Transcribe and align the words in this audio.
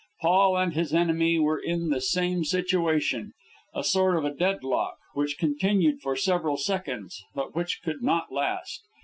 Paul 0.21 0.57
and 0.57 0.73
his 0.73 0.95
enemy 0.95 1.37
were 1.37 1.59
in 1.59 1.89
the 1.89 2.01
same 2.01 2.43
situation 2.43 3.33
a 3.71 3.83
sort 3.83 4.17
of 4.25 4.35
deadlock, 4.35 4.97
which 5.13 5.37
continued 5.37 6.01
for 6.01 6.15
several 6.15 6.57
seconds, 6.57 7.23
but 7.35 7.55
which 7.55 7.83
could 7.83 8.01
not 8.01 8.31
last. 8.31 8.81